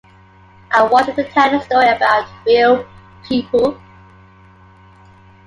I 0.71 0.81
wanted 0.81 1.15
to 1.17 1.29
tell 1.31 1.53
a 1.53 1.61
story 1.63 1.87
about 1.87 2.27
real 2.43 2.87
people. 3.23 3.79